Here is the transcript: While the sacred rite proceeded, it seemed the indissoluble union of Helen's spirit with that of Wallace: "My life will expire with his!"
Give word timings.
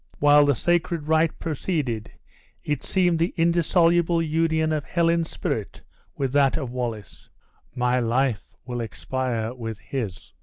While 0.17 0.45
the 0.47 0.55
sacred 0.55 1.07
rite 1.07 1.37
proceeded, 1.37 2.11
it 2.63 2.83
seemed 2.83 3.19
the 3.19 3.35
indissoluble 3.37 4.19
union 4.19 4.73
of 4.73 4.83
Helen's 4.83 5.29
spirit 5.29 5.83
with 6.17 6.33
that 6.33 6.57
of 6.57 6.71
Wallace: 6.71 7.29
"My 7.75 7.99
life 7.99 8.55
will 8.65 8.81
expire 8.81 9.53
with 9.53 9.77
his!" 9.77 10.33